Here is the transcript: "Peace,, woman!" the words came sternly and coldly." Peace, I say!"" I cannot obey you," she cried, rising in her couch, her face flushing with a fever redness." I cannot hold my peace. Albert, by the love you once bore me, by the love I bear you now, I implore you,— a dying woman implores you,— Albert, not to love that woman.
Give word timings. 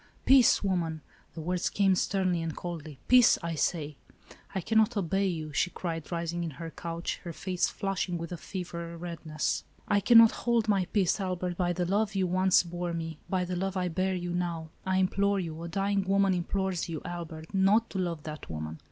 "Peace,, 0.25 0.63
woman!" 0.63 1.01
the 1.35 1.41
words 1.41 1.69
came 1.69 1.93
sternly 1.93 2.41
and 2.41 2.55
coldly." 2.55 2.97
Peace, 3.07 3.37
I 3.43 3.53
say!"" 3.53 3.97
I 4.55 4.59
cannot 4.59 4.97
obey 4.97 5.27
you," 5.27 5.53
she 5.53 5.69
cried, 5.69 6.11
rising 6.11 6.43
in 6.43 6.49
her 6.57 6.71
couch, 6.71 7.19
her 7.23 7.31
face 7.31 7.67
flushing 7.67 8.17
with 8.17 8.31
a 8.31 8.35
fever 8.37 8.97
redness." 8.97 9.63
I 9.87 9.99
cannot 9.99 10.31
hold 10.31 10.67
my 10.67 10.85
peace. 10.85 11.19
Albert, 11.19 11.55
by 11.55 11.71
the 11.71 11.85
love 11.85 12.15
you 12.15 12.25
once 12.25 12.63
bore 12.63 12.93
me, 12.93 13.19
by 13.29 13.45
the 13.45 13.55
love 13.55 13.77
I 13.77 13.89
bear 13.89 14.15
you 14.15 14.31
now, 14.31 14.71
I 14.87 14.97
implore 14.97 15.39
you,— 15.39 15.61
a 15.63 15.67
dying 15.67 16.03
woman 16.05 16.33
implores 16.33 16.89
you,— 16.89 17.03
Albert, 17.05 17.53
not 17.53 17.91
to 17.91 17.99
love 17.99 18.23
that 18.23 18.49
woman. 18.49 18.79